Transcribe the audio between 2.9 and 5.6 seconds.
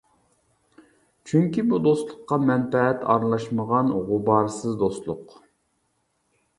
ئارىلاشمىغان، غۇبارسىز دوستلۇق.